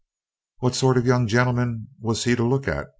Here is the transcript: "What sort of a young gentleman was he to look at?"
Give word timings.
"What 0.57 0.73
sort 0.73 0.97
of 0.97 1.03
a 1.03 1.07
young 1.07 1.27
gentleman 1.27 1.89
was 1.99 2.23
he 2.23 2.35
to 2.35 2.43
look 2.43 2.67
at?" 2.67 2.87